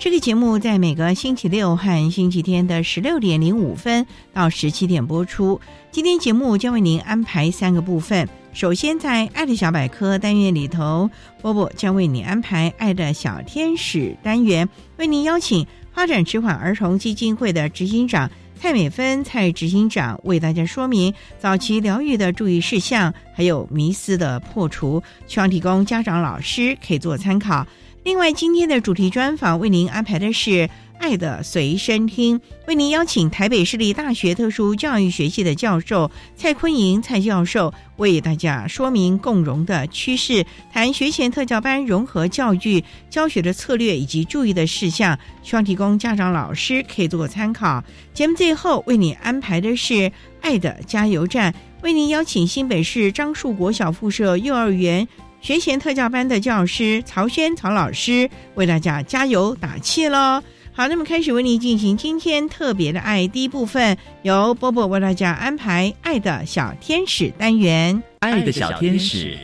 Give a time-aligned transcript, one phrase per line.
[0.00, 5.60] 这个节目在每个星期六和星期天的十六点零五分到十七点播出。
[5.90, 8.26] 今天节目将为您安排三个部分。
[8.54, 11.10] 首先，在“爱的小百科”单元里头，
[11.42, 27.66] 波波将为你安排“爱的小天使”单元，为您邀请发展迟缓儿童基金会的执行长蔡美芬蔡执行长为大家说明早期疗愈的注意事项，还有迷思的破除，希望提供家长、老师可以做参考。
[28.02, 30.50] 另外，今天的主题专访为您安排的是
[30.98, 47.84] 《爱的随身听》，为您邀请台北市立大学特殊教育学系的教授蔡坤莹蔡教授为大家说明共融的趋势，谈学前特教班融合教育教学的策略以及注意的事项，希望提供家长老师可以做参考。
[48.14, 49.94] 节目最后为你安排的是
[50.40, 55.06] 《爱的加油站》，为您邀请新北市樟树国小附设幼儿园。
[55.40, 60.42] 学前特教班的教师曹轩曹老师为大家加油打气喽！
[60.72, 68.00] 好，那么开始为您进行今天特别的爱第一部分，由波波为大家安排“爱的小天使”单元。
[68.20, 69.36] 爱的小天使，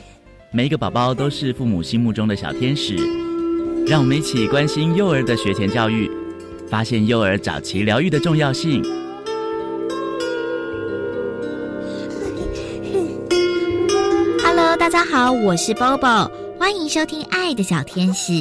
[0.50, 2.96] 每一个宝宝都是父母心目中的小天使。
[3.86, 6.10] 让我们一起关心幼儿的学前教育，
[6.68, 8.82] 发现幼儿早期疗愈的重要性。
[14.82, 16.28] 大家好，我是 Bobo，
[16.58, 18.32] 欢迎收听《爱的小天使》。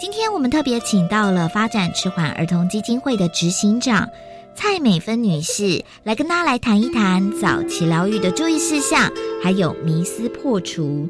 [0.00, 4.08] 今天我们特别请到了发展迟缓儿童基金会的执行长
[4.56, 9.12] 蔡美芬女士，来跟大家来谈一谈早期疗愈的注意事项，
[9.42, 11.06] 还有迷思破除。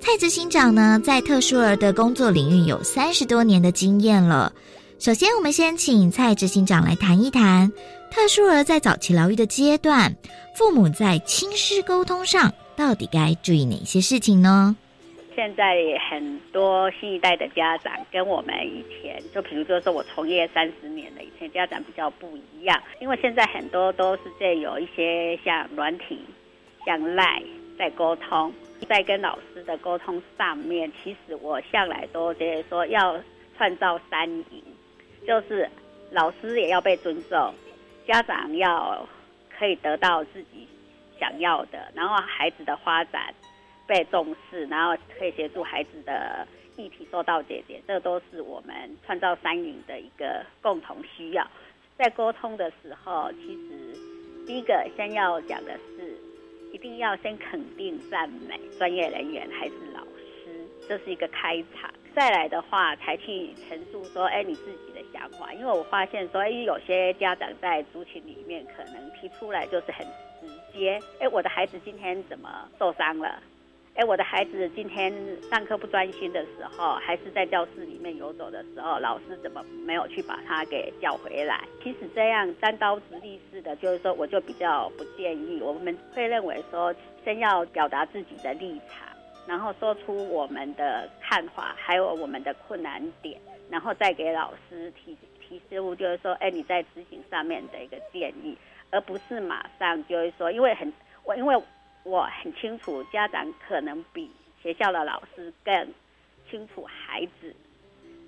[0.00, 4.52] 蔡执行长呢，在特殊儿的工作领域有三十多年的经验了。
[4.98, 7.70] 首先，我们先请蔡执行长来谈一谈
[8.10, 10.12] 特殊儿在早期疗愈的阶段，
[10.56, 12.52] 父母在亲师沟通上。
[12.76, 14.76] 到底该注意哪些事情呢？
[15.34, 15.76] 现在
[16.10, 26.20] 很多新一代的家长跟我们以前，就比如说我从业三十年的以前家长比较不一样，因为现在很多都是在有一些像软体、
[26.86, 27.42] 像赖
[27.78, 28.52] 在沟通，
[28.88, 33.18] 在跟老师的沟通上面，其实我向来都觉得说要
[33.58, 34.62] 创造三赢，
[35.26, 35.68] 就是
[36.12, 37.52] 老师也要被尊重，
[38.06, 39.06] 家长要
[39.58, 40.66] 可以得到自己。
[41.18, 43.34] 想要的，然后孩子的发展
[43.86, 46.46] 被重视，然后可以协助孩子的
[46.76, 51.46] 议题做到解决，这都是我们创造三赢的一个共同需要。
[51.96, 53.96] 在沟通的时候，其实
[54.46, 56.16] 第一个先要讲的是，
[56.72, 61.90] 一定要先肯定赞美专业人员还是老师，这是一个开场。
[62.14, 65.52] 再来的话，才去陈述说，哎，你自己的想法。
[65.54, 70.06] 因为我发现说，哎，有些家长在族群里面可能提出来就是很。
[70.40, 73.42] 直接，哎，我的孩子今天怎么受伤了？
[73.94, 75.10] 哎，我的孩子今天
[75.48, 81.64] 上课不专心的时候，还是在教室里面游走的时候，老师怎么没有去把他给叫回来？
[81.82, 85.62] 其实这样单刀直入式的，就是说，我就比较不建议。
[85.62, 86.94] 我们会认为说，
[87.24, 89.08] 先要表达自己的立场，
[89.46, 93.40] 然后说出我们的看法，还有我们的困难点，
[93.70, 98.54] 然后再给老师提提示物，就是说，哎，你在执行上面的一个建议。
[98.96, 100.90] 而不是马上就会说，因为很
[101.22, 101.54] 我因为
[102.02, 104.30] 我很清楚，家长可能比
[104.62, 105.86] 学校的老师更
[106.50, 107.54] 清楚孩子，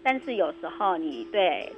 [0.03, 1.73] 但是有时候你对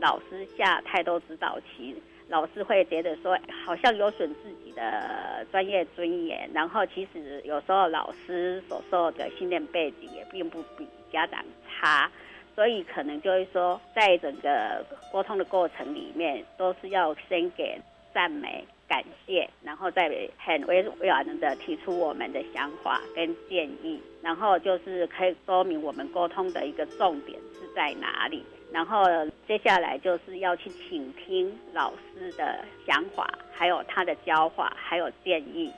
[0.00, 1.94] 老师下太多指导棋，
[2.28, 12.10] 老师会觉得说好像有损自己的专业尊严，然后其实有时候老师所受的训练背景也并不比家长差，
[12.54, 14.82] 所以可能就会说，在整个
[15.12, 17.78] 沟通的过程里面，都是要先给
[18.14, 18.64] 赞美。
[18.86, 29.04] 感谢，然后再很委婉的提出我们的想法跟建议，然后就是可以说明我们沟通的一个重点是在哪里，然后
[29.48, 35.72] 接下来就是要去倾听老师的想法，还有他的教法，还有建议，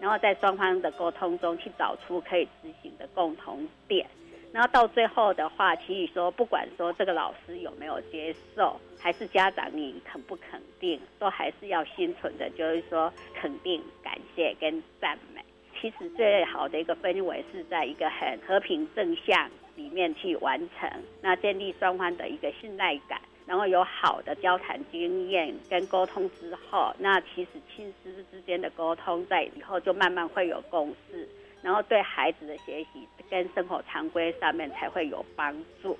[0.00, 4.06] 然后在双方的沟通中去找出可以执行的共同点。
[4.52, 15.42] 然后到最后的话，其实说不管说这个老师有没有接受，还是家长你肯不肯定，都还是要心存的，就是说肯定、感谢跟赞美。
[15.80, 20.88] 其实最好的一个氛围是在一个很和平正向里面去完成，
[21.22, 31.26] 那建立双方的一个信赖感，然后有好的交谈经验跟沟通之后，那其实亲师之间的沟通在以后就慢慢会有共识。
[31.62, 35.96] 然后对孩子的学习跟生活常规上面才会有帮助，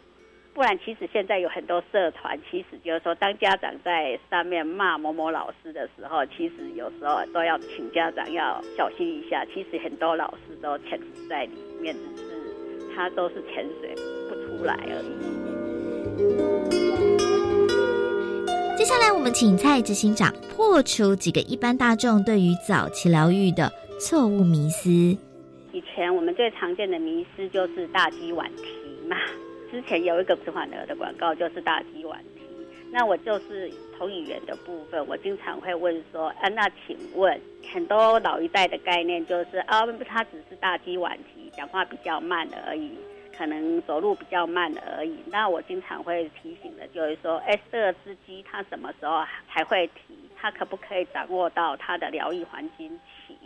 [0.53, 9.45] 不然其实现在有很多社团，其实就是说，当家长在上面骂某某老师的时候，其实有时候都要请家长要小心一下。
[9.55, 13.95] 其实很多老师都潜伏在里面，只是他都是潜水
[14.29, 15.07] 不出来而已。
[18.77, 23.71] 接下来，我们请蔡执行长破除几个一般大众对于早期疗愈的
[24.01, 25.17] 错误迷思。
[25.95, 28.65] 前我们最常见的迷思就是大鸡晚啼
[29.09, 29.17] 嘛。
[29.71, 32.43] 之前有一个迟缓儿的广告就是大鸡晚啼。
[32.91, 37.41] 那我就是同语言的部分，我经常会问说：啊，那请问
[37.73, 42.91] 很多老一代的概念就是啊，他只是大鸡晚啼，讲话比较慢而已，
[43.35, 45.17] 可能走路比较慢而已。
[45.27, 50.15] 那我经常会提醒的就是说：哎，这个只鸡它什么时候还会啼？
[50.37, 52.91] 它可不可以掌握到它的疗愈环境
[53.27, 53.39] 期？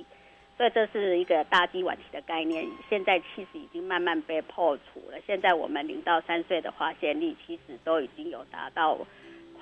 [0.56, 5.18] 所以这是一个大鸡晚期的概念，现在其实已经慢慢被破除了。
[5.26, 8.96] 现在我们零到三岁的发现率其实都已经有达到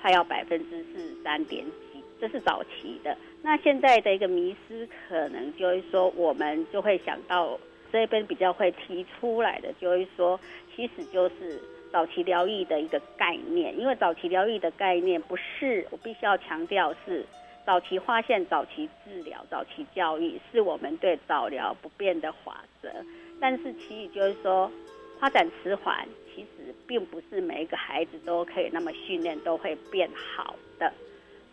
[0.01, 3.17] 快要百分之四十三点几，这是早期的。
[3.41, 7.59] 那现在的一个迷失，可能就是说，我们就会想到
[7.91, 10.39] 这边比较会提出来的，就是说，
[10.73, 11.61] 其实就是
[11.91, 13.77] 早期疗愈的一个概念。
[13.77, 17.25] 因为早期疗愈的概念不是，我必须要强调是。
[17.65, 22.89] 早期发现、早期治疗、早期教育是我们对早疗不变的法则。
[23.41, 24.71] 但是，其实就是说，
[25.19, 30.93] 发展迟缓，其实并不是每一个孩子都可以那么训练都会变好的。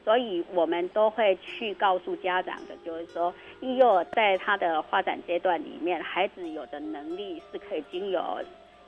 [0.05, 8.41] 所以我们都会去告诉家长的，就是说，婴幼儿在他的发展阶段里面，孩子有的能力是可以经由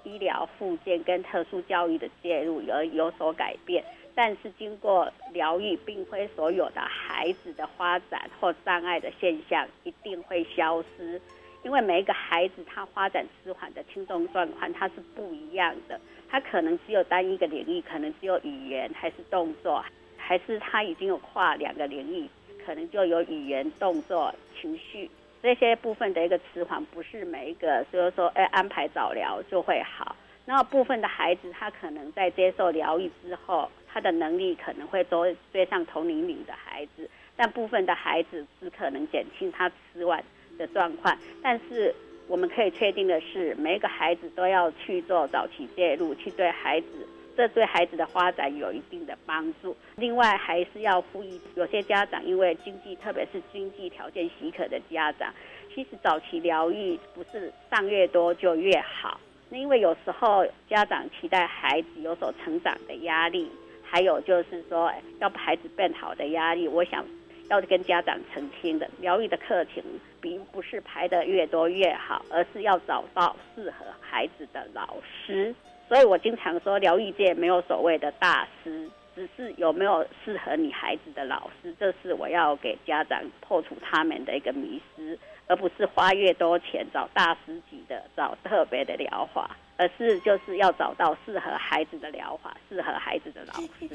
[0.02, 3.82] 医疗、附件跟特殊教育的介入而有所改变。
[4.16, 11.20] 但是经过疗愈，并非所有的孩子的发展或障碍的现象一定会消失，
[11.64, 16.00] 因为每一个孩子他发展迟缓的轻重状况他是不一样的，
[16.30, 19.84] 他可能只有单一个领域，可能只有语言还是动作，
[20.16, 22.28] 还是他已经有跨两个领域，
[22.64, 25.10] 可能就有语言、动作、情绪
[25.42, 30.14] 这些部分的一个迟缓，不是每一个所以说哎安排早疗就会好。
[30.46, 33.68] 那部分的孩子他可能在接受疗愈之后。
[33.94, 40.20] 他的能力可能会追追上同龄龄的孩子，但部分的孩子只可能减轻他吃完
[40.58, 41.16] 的状况。
[41.40, 41.94] 但是
[42.26, 49.76] 我们可以确定的是，每一个孩子都要去做早期介入，去对孩子，这对孩子的发展有一定的帮助。
[49.94, 55.32] 另外，还是要呼吁有些家长，因为经济，特别是经济条件许可的家长，
[55.72, 59.20] 其实早期疗愈不是上越多就越好。
[59.50, 63.48] 那因为有时候家长期待孩子有所成长的压力。
[63.84, 67.04] 还有就是说，要孩子变好的压力，我想
[67.48, 69.82] 要跟家长澄清的，疗愈的课程
[70.20, 75.54] 并不是排的越多越好，而是要找到适合孩子的老师。
[75.88, 89.54] 所以我经常说，疗愈界没有所谓的大师，只是有没有适合你孩子的老师，这是我要给家长破除他们的一个迷思，而不是花越多钱找大师级的，找特别的疗法。
[89.76, 93.88] 而是就是要找到适合孩子的疗法，适合孩子的老师。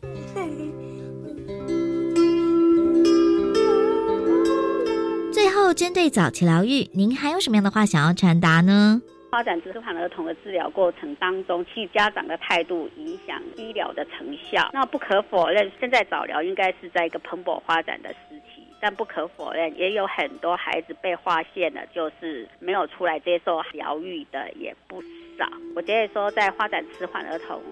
[5.32, 9.00] 最后，针对早期疗愈，您还有什么样的话想要传达呢？
[9.30, 14.70] 发展迟缓儿童的治疗过程当中，其实家长的态度影响医疗的成效。
[14.72, 18.16] 那不可否认，现在早疗应该是在一个蓬勃发展的时
[18.53, 18.53] 期。
[18.86, 25.00] 但不可否认，也有很多孩子被划线了，就是没有出来接受疗愈的也不
[25.38, 25.50] 少。
[25.74, 27.62] 我觉得说，在发展迟缓儿童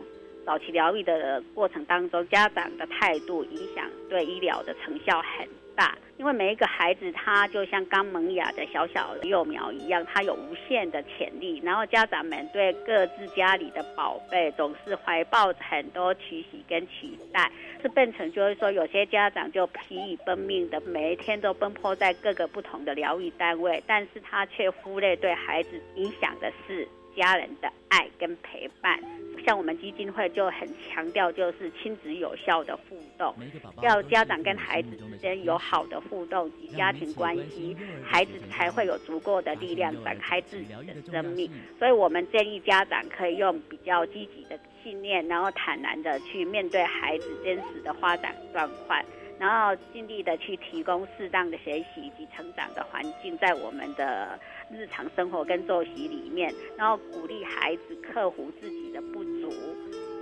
[0.47, 5.97] 早期疗愈的过程当中，家长的态度影响对医疗的成效很大。
[6.19, 11.61] 因为每一个孩子他就像刚萌芽的小小幼苗一样，他有无限的潜力。
[11.65, 17.51] 然后家长们对各自家里的宝贝总是怀抱很多期许跟期待，
[17.81, 28.99] 是变成就是说有些家长就疲于奔命的每一天都奔波在各个不同的疗愈单位，但是他却忽略对孩子影响的事家人的爱跟陪伴。
[29.45, 33.35] 像我们基金会就很强调，就是亲子有效的互动，
[33.83, 41.51] 要家长跟孩子之间有好的互动及家庭关系，孩子才会有足够的力量展开自己的生命。
[41.77, 49.05] 所以我们建议家长可以用比较积极的信念，然后坦然的去面对孩子真实的发展状况，
[49.41, 54.39] 然后尽力的去提供适当的学习以及成长的环境，在我们的。
[54.73, 59.53] 日常生活跟作息里面，然后鼓励孩子克服自己的不足。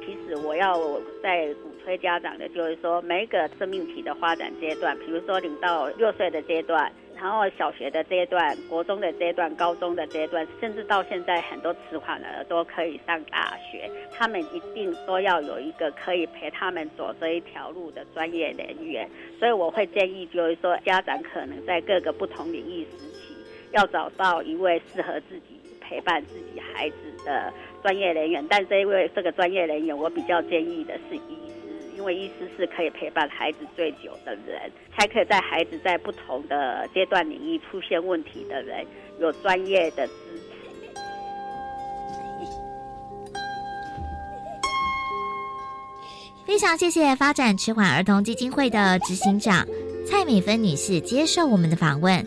[0.05, 0.77] 其实我要
[1.23, 19.09] 在鼓吹家长的，就是说每一个生命体的发展阶段，比如说零到六岁的阶段，然后小学的阶段、国中的阶段、高中的阶段，甚至到现在很多迟缓的都可以上大学，他们一定都要有一个可以陪他们走这一条路的专业人员。
[19.39, 23.10] 所以我会建议，就是说家长可能在各个不同领域时。
[23.73, 38.85] 要找到一位适合自己陪伴自己孩子的专业人员，但这一位这个专业人员，我比较建议的是医师，因为医师是可以陪伴孩子最久的人，才可以在孩子在不同的阶段领域出现问题的人
[39.19, 40.41] 有专业的支持。
[46.47, 49.65] 非常谢谢发展迟缓儿童基金会的执行长
[50.05, 52.27] 蔡美芬女士接受我们的访问。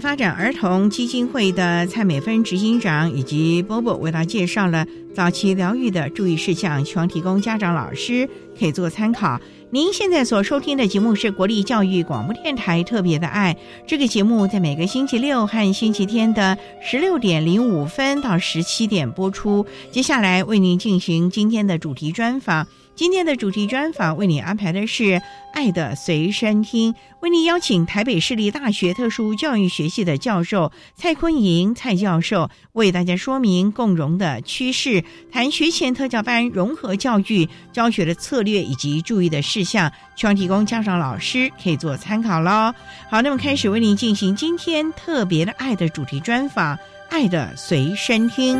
[0.00, 9.40] 发展儿童基金会的蔡美芬执行长以及波波为大家介绍了早期疗愈的注意事项，希望提供家长、老师可以做参考。
[9.70, 19.66] 您现在所收听的节目是国立教育广播电台特别的爱，这个节目在每个星期六和星期天的十六点零五分到十七点播出。
[19.90, 22.66] 接下来为您进行今天的主题专访。
[22.94, 25.02] 今天的主题专访为你安排的是
[25.52, 26.92] 《爱的随身听》，
[27.24, 35.02] 为您邀请台北市立大学特殊教育学系的教授蔡坤莹蔡教授为大家说明共融的趋势，
[35.32, 42.74] 谈学前特教班融合教育教学的策略以及注意的事项，希望提供家长老师可以做参考喽。
[43.08, 46.76] 好，那么开始为您进行今天特别的爱的主题专访，
[47.08, 48.58] 《爱的随身听》。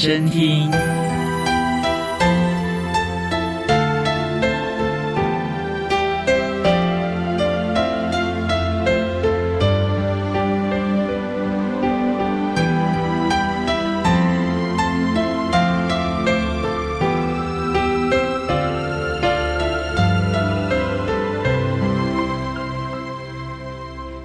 [0.00, 0.99] 身听。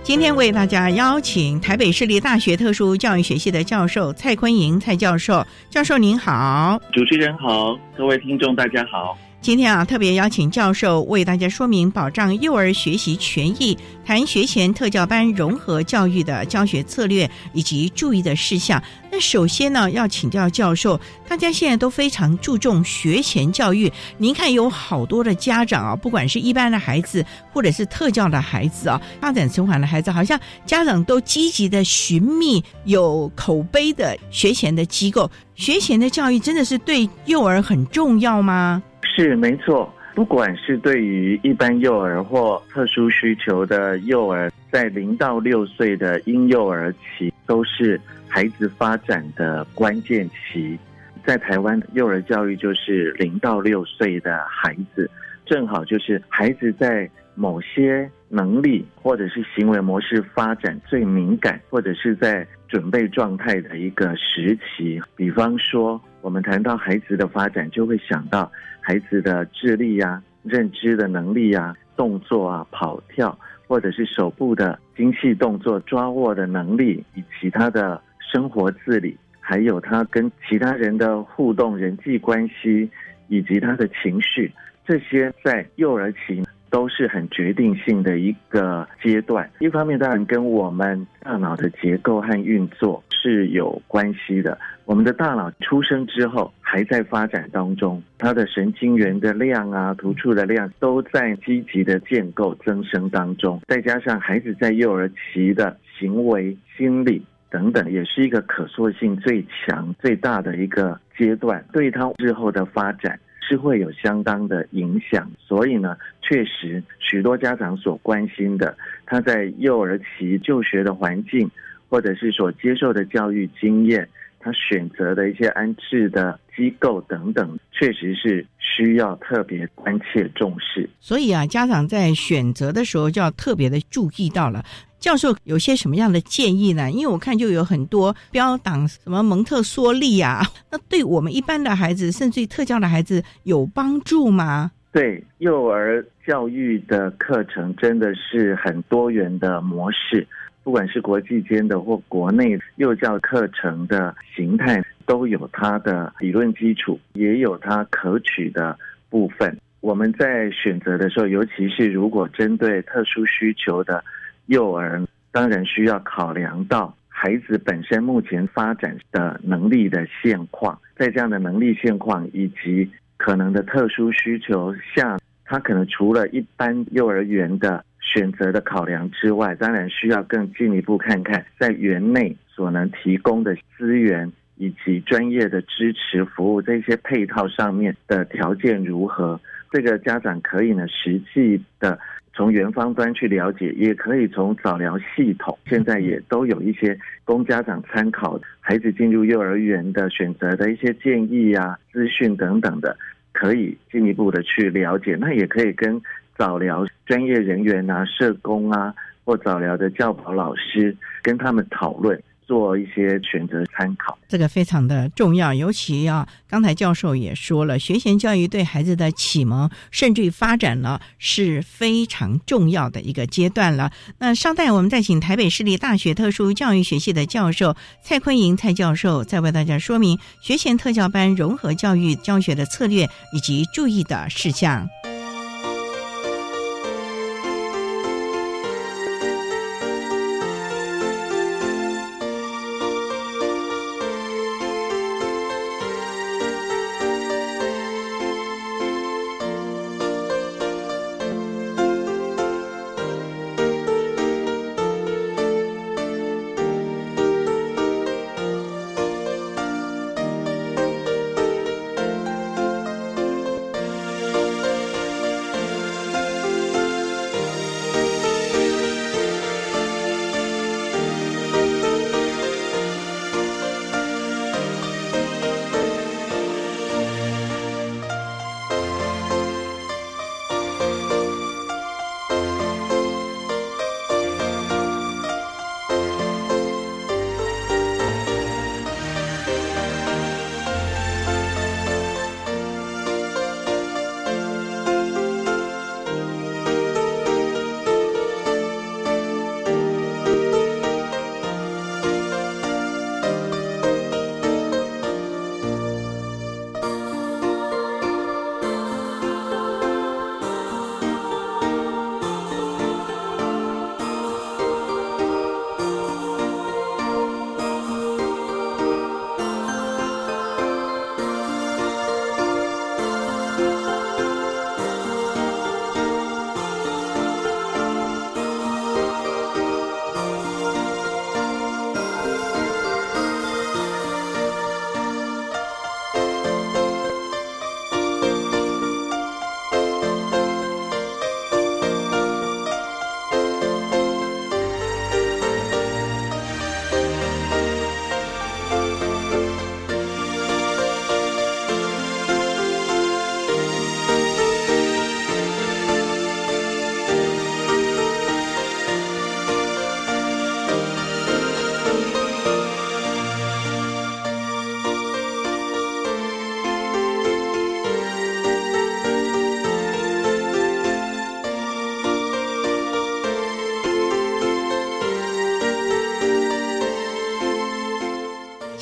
[0.06, 9.18] 今天为大家邀请台北市立大学特殊教育学系的教授蔡坤莹蔡教授，教授您好，主持人好，各位听众大家好。
[9.46, 18.82] 今天啊，特别邀请教授为大家说明保障幼儿学习权益，谈学前特教班融合教育的教学策略以及注意的事项。
[19.12, 23.94] 那首先呢，要请教教授，大家现在都非常注重学前教育。
[24.18, 27.24] 您看，有好多的家长啊，不管是一般的孩子，
[27.54, 35.30] 或者是特教的孩子啊，发展迟缓的孩子，好像家长都积极的寻觅有口碑的学前的机构。
[35.54, 38.82] 学前的教育真的是对幼儿很重要吗？
[39.16, 50.78] 是没错，不管是对于一般幼儿或特殊需求的幼儿，在零到六岁的婴幼儿期，都是孩子发展的关键期。
[51.26, 55.10] 在台湾，幼儿教育就是零到六岁的孩子，
[55.46, 65.02] 正好就是孩子在某些能力或者是行为模式发展最敏感，或者是在准备状态的一个时期。
[65.16, 66.02] 比方说。
[66.22, 68.52] 我们谈到孩子的发展，就会想到
[68.86, 73.36] 孩子的智力呀、认知的能力呀、动作啊、跑跳，
[73.68, 82.88] 或者是手部的精细动作、抓握的能力，以及他的生活自理，还有他跟其他人的互动、人际关系，
[83.28, 84.52] 以及他的情绪，
[84.86, 86.44] 这些在幼儿期。
[86.72, 89.50] 都是很决定性的一个阶段。
[89.60, 94.56] 一方面，当然跟我们大脑的结构和运作是有关系的。
[94.86, 103.60] 我们的大脑出生之后还在发展当中，它的神经元的量啊、突触的量都在积极的建构增生当中。
[103.68, 113.20] 再加上孩子在幼儿期的行为、心理等等，也是一个可塑性最强、最大的一个阶段，对他日后的发展。
[113.48, 121.48] 是会有相当的影响，所以呢，确实许多家长所关心的，他在幼儿期就学的环境，
[121.90, 124.08] 或者是所接受的教育经验，
[124.40, 130.90] 他选择的一些安置的机构等等，确实是需要特别关切重视。
[131.00, 134.64] 所以啊，家长在选择的时候就要特别的注意到了。
[135.00, 136.90] 教授有些什么样的建议呢？
[136.92, 144.72] 因为我看就有很多标榜什么蒙特梭利啊，那对我们一般的孩子，甚至于特教的孩子有帮助吗？
[144.92, 150.26] 对，幼儿教育的课程真的是很多元的模式，
[150.66, 158.78] 不管是国际间的或国内幼教课程的形态，都有它的理论基础，也有它可取的
[159.10, 159.58] 部分。
[159.80, 164.04] 我们在选择的时候，尤其是如果针对特殊需求的。
[164.48, 177.84] 幼儿当然需要考量到孩子本身目前发展的能力的现况，在这样的能力现况以及可能的特殊需求下，他可能除了一般幼儿园的
[178.14, 189.40] 选择的考量之外，当然需要更进一步看看在园内所能提供的资源以及专业的支持服务这些配套上面的条件如何。
[189.72, 192.00] 这个家长可以呢实际的。
[192.38, 202.98] 从园方端去了解，也可以从早疗系统，现在也都有一些供家长参考，孩子进入幼儿园的选择的一些建议啊、资讯等等的，
[203.32, 205.16] 可以进一步的去了解。
[205.18, 205.96] 那也可以跟
[206.38, 208.94] 早疗专业人员啊、社工啊，
[209.24, 212.22] 或早疗的教保老师跟他们讨论。
[212.48, 215.52] 做一些选择参考，这个非常的重要。
[215.52, 223.92] 尤其啊，刚才教授也说了，学前教育对孩子的启蒙甚至于发展呢是非常重要的一个阶段了。
[224.20, 234.88] 那稍待，我们再请台北市立大学特殊教育学系的教授蔡坤莹蔡教授，再为大家说明学前特教班融合教育教学的策略以及注意的事项。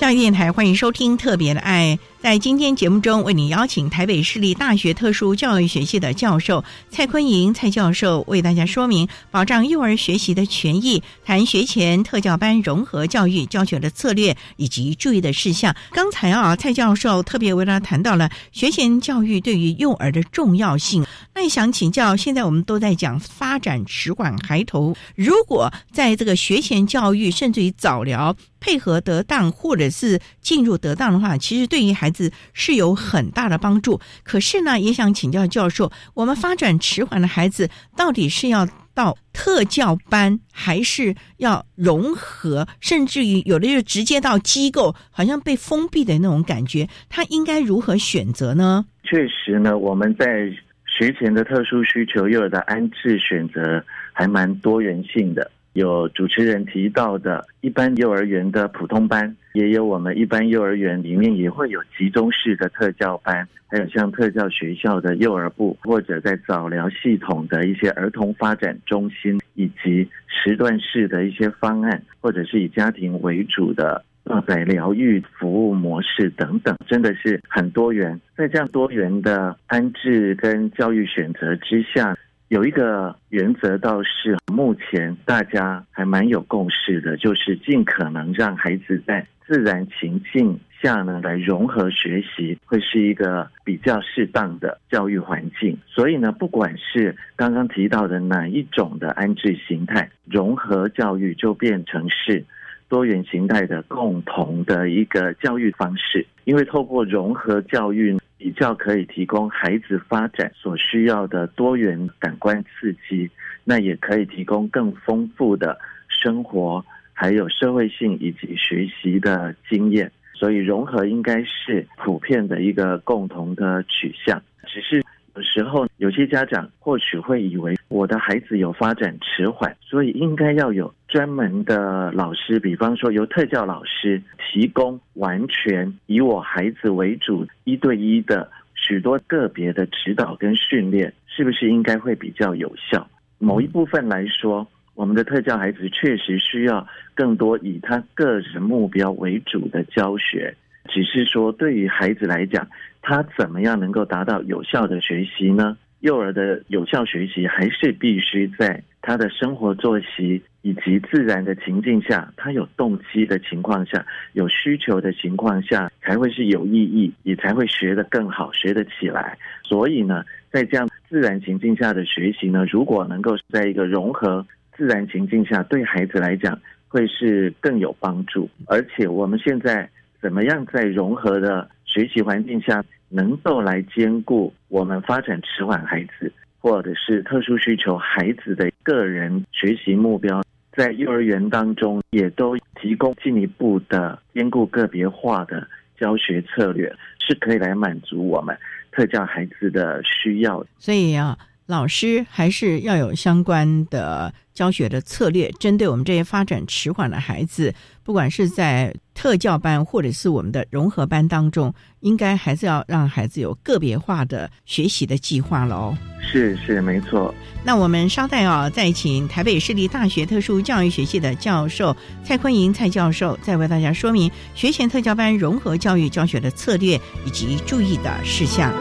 [0.04, 1.98] 教育电台，欢迎收听《特别的爱》。
[2.24, 15.76] 在今天节目中，为你邀请台北市立大学特殊教育学系的教授蔡坤莹蔡教授，为大家说明保障幼儿学习的权益，谈学前特教班融合教育教学的策略以及注意的事项。
[15.92, 21.06] 刚才啊，蔡教授特别为大家谈到了学前教育对于幼儿的重要性。
[21.36, 34.00] 那也想请教，现在我们都在讲发展迟缓孩童，如果在这个学前教育，甚至于早疗配合得当，或者是进入得当的话，其实对于孩子是有很大的帮助。
[34.24, 48.86] 可是呢，也想请教教授，我们发展迟缓的孩子，到底是要到特教班，还是要融合，甚至于有的就直接到机构，好像被封闭的那种感觉，他应该如何选择呢？
[49.04, 50.50] 确实呢，我们在
[50.86, 55.50] 学前的特殊需求幼儿的安置选择还蛮多元性的。
[55.74, 78.20] 有主持人提到的一般幼儿园的普通班，也有我们一般幼儿园里面也会有集中式的特教班，还有像特教学校的幼儿部，或者在早疗系统的一些儿童发展中心，以及时段式的一些方案，或者是以家庭为主的呃在疗愈服务模式等等，真的是很多元。
[78.38, 82.16] 在这样多元的安置跟教育选择之下。
[82.54, 95.76] 有一个原则倒是目前大家还蛮有共识的，就是尽可能让孩子在自然情境下呢来融合学习，会是一个比较适当的教育环境。
[95.88, 102.46] 所以呢，不管是刚刚提到的哪一种的安置形态，融合教育就变成是
[102.88, 108.16] 多元形态的共同的一个教育方式，因为透过融合教育。
[108.44, 113.30] 比较可以提供孩子发展所需要的多元感官刺激，
[113.64, 115.80] 那也可以提供更丰富的
[116.10, 120.12] 生活，还有社会性以及学习的经验。
[120.34, 125.02] 所以融合应该是普遍的一个共同的取向，只是。
[125.36, 143.08] 有时候，有些家长或许会以为我的孩子有发展迟缓，所以应该要有专门的老师，比方说由特教老师提供完全以我孩子为主、一对一的许多个别的指导跟训练，是不是应该会比较有效？
[143.38, 150.56] 某一部分来说，我们的特教孩子确实需要更多以他个人目标为主的教学。
[150.90, 152.68] 只是说，对于孩子来讲，
[153.04, 155.78] 他怎么样能够达到有效的学习呢？
[156.04, 169.38] 幼儿的有效学习还是必须在他的生活作息以及自然的情境下，他有动机的情况下，有需求的情况下，才会是有意义，也才会学得更好，学得起来。
[169.64, 178.50] 所以呢，在这样自然情境下的学习呢，如果能够在一个融合自然情境下，对孩子来讲会是更有帮助。
[178.68, 179.90] 而且我们现在。
[180.22, 182.82] 怎么样在融合的学习环境下，
[183.14, 195.68] 能够来兼顾我们发展迟缓孩子或者是特殊需求孩子的个人学习目标，在幼儿园当中也都提供进一步的兼顾个别化的
[196.00, 198.58] 教学策略，是可以来满足我们
[198.92, 200.66] 特教孩子的需要。
[200.80, 207.74] 所以啊，老师还是要有相关的教学的策略，针对我们这些发展迟缓的孩子，
[208.04, 208.94] 不管是在。
[209.16, 215.96] 特教班或者是我们的融合班当中，应该还是要让孩子有个别化的学习的计划喽。
[216.20, 217.32] 是是没错。
[217.64, 228.74] 那我们稍待啊，再请台北市立大学特殊教育学系的教授蔡坤莹蔡教授，再为大家说明学前特教班融合教育教学的策略以及注意的事项。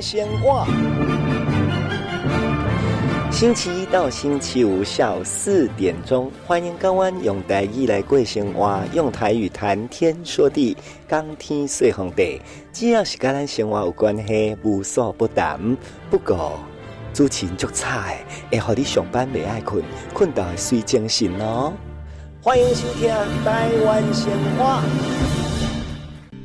[0.00, 0.66] 先话，
[3.30, 10.74] 星期一到星期五下午四点钟，欢迎港湾用台语来过生活，用台语谈天说地，
[11.06, 12.40] 讲天说红地，
[12.72, 15.76] 只要是跟咱生活有关系，无所不谈。
[16.08, 16.58] 不过
[17.12, 18.14] 主持人足差，
[18.50, 19.84] 会让你上班未爱困，
[20.14, 21.74] 困到睡精神哦。
[22.42, 23.10] 欢迎收听
[23.44, 24.82] 台湾鲜花。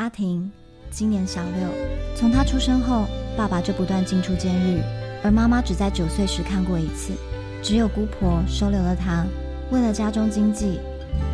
[0.00, 0.50] 阿婷
[0.90, 1.68] 今年小六，
[2.16, 3.04] 从她出生后，
[3.36, 4.80] 爸爸就不断进出监狱，
[5.22, 7.12] 而妈妈只在九岁时看过一次。
[7.62, 9.26] 只有姑婆收留了她。
[9.70, 10.80] 为了家中经济，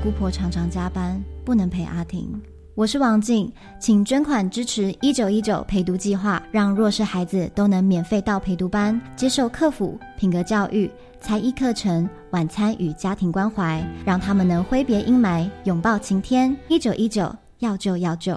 [0.02, 2.28] 姑婆常常加班，不能陪阿婷。
[2.74, 3.50] 我是王静，
[3.80, 16.54] 请捐款支持一九一九陪读计划，让弱势孩子都能免费到陪读班，接受客服、品格教育、才艺课程、晚餐与家庭关怀，让他们能挥别阴霾，拥抱晴天。
[16.66, 18.36] 一九一九，要救要救。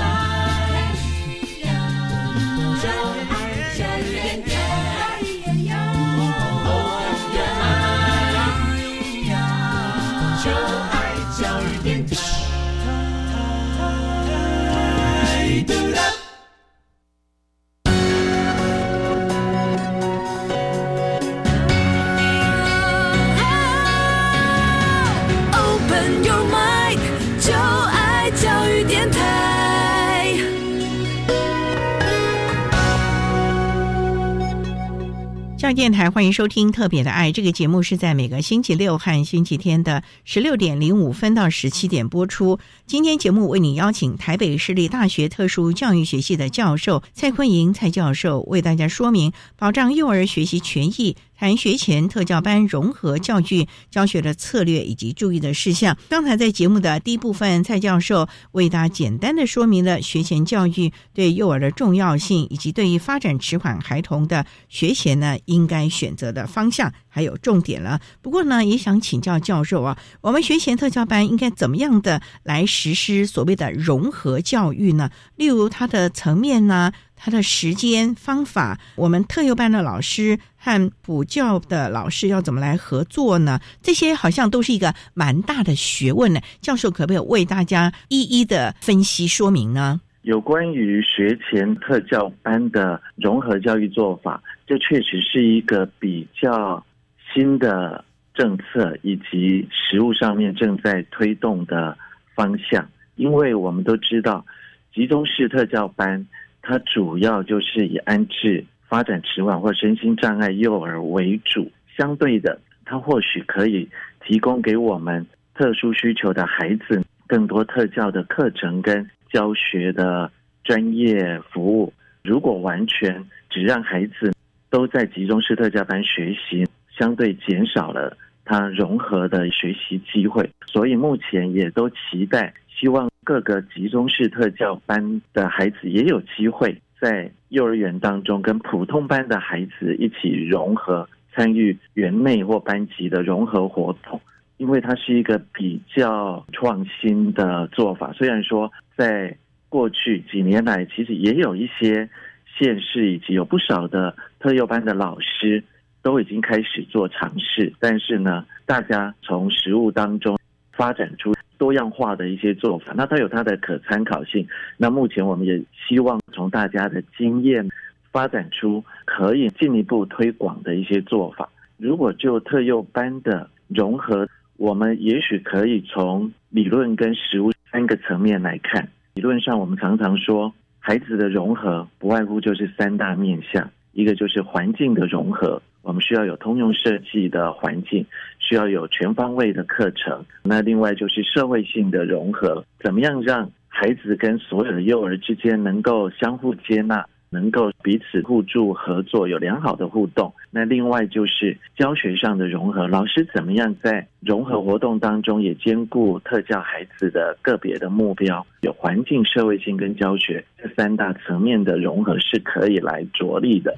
[35.73, 42.59] 电台欢迎收听《特别的爱》这个节目，是在每个星期六和星期天的十六点零五分到十七点播出。
[42.85, 51.15] 今天节目为你邀请台北市立大学特殊教育学系的教授蔡坤莹蔡教授，为大家说明保障幼儿学习权益。
[51.41, 55.97] 谈学前特教班融合教具教学的策略以及注意的事项。
[56.07, 67.99] 刚才在节目的第一部分，蔡教授为大家简单的说明了学前教育对幼儿的重要性，以及对于发展迟缓孩童的学前呢应该选择的方向还有重点了。
[68.21, 75.09] 不过呢，也想请教教授啊，我们学前特教班应该怎么样的来实施所谓的融合教育呢？
[75.37, 76.91] 例如它的层面呢？
[77.23, 83.59] 他的时间方法，我们特幼班的老师和补教的老师要怎么来合作呢？
[83.83, 86.41] 这些好像都是一个蛮大的学问呢。
[86.61, 90.01] 教授可不可以为大家一一的分析说明呢？
[90.23, 96.83] 有关于学前特教班的融合教育做法，这确实是一个比较
[97.31, 98.03] 新的
[98.33, 101.95] 政策，以及实务上面正在推动的
[102.33, 102.89] 方向。
[103.15, 104.43] 因为我们都知道，
[104.91, 106.25] 集中式特教班。
[106.61, 113.89] 它主要就是以安置发展迟缓或身心障碍幼儿为主，相对的，它或许可以
[114.25, 120.31] 提供给我们特殊需求的孩子更多特教的课程跟教学的
[120.63, 121.91] 专业服务。
[122.21, 124.31] 如果完全只让孩子
[124.69, 130.47] 都在集中式特教班学习，相对减少了他融合的学习机会。
[130.65, 132.53] 所以目前也都期待。
[132.81, 144.19] 希望各个集中式特教班的孩子也有机会在幼儿园当中跟普通班的孩子一起融合，参与园内或班级的融合活动。
[144.57, 148.11] 因为它是一个比较创新的做法。
[148.13, 149.37] 虽然说在
[149.69, 152.09] 过去几年来，其实也有一些
[152.57, 155.63] 县市以及有不少的特幼班的老师
[156.01, 160.39] 都已经开始做尝试，但是呢，大家从实物当中
[160.71, 161.31] 发展出。
[161.61, 164.47] 多样化的一些做法，那它有它的可参考性。
[164.77, 167.69] 那目前我们也希望从大家的经验
[168.11, 171.47] 发展出可以进一步推广的一些做法。
[171.77, 178.89] 如果就特幼班的融合，我们也许可以从理论跟实务三个层面来看。
[179.13, 185.61] 理论上，我们常常说，孩子的融合不外乎就是三大面向，一个就是环境的融合。
[185.81, 188.05] 我们需要有通用设计的环境，
[188.39, 190.23] 需要有全方位的课程。
[190.43, 200.31] 那另外就是社会性的融合，怎么样让孩子跟所有的幼儿之间能够相互接纳、能够彼此互助合作，有良好的互动。
[200.51, 213.75] 那另外就是教学上的融合，老师怎么样在融合活动当中也兼顾特教孩子的个别的目标，有环境、社会性跟教学这三大层面的融合是可以来着力的。